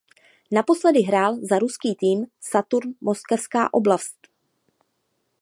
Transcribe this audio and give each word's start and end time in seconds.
Naposledy 0.51 1.01
hrál 1.03 1.35
za 1.41 1.59
ruský 1.59 1.95
tým 1.95 2.25
Saturn 2.41 2.93
Moskevská 3.01 3.73
oblast. 3.73 4.15